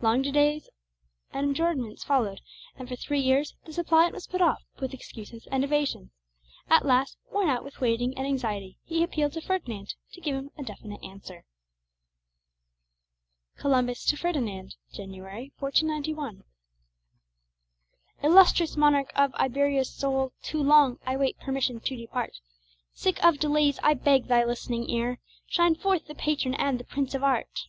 [0.00, 0.70] Long delays
[1.30, 2.40] and adjournments followed;
[2.74, 6.08] and for three years the suppliant was put off with excuses and evasions.
[6.70, 10.50] At last, worn out with waiting and anxiety, he appealed to Ferdinand to give him
[10.56, 11.44] a definite answer.
[13.58, 16.44] COLUMBUS TO FERDINAND [January, 1491]
[18.22, 22.40] Illustrious monarch of Iberia's soil, Too long I wait permission to depart;
[22.94, 27.14] Sick of delays, I beg thy list'ning ear Shine forth the patron and the prince
[27.14, 27.66] of art.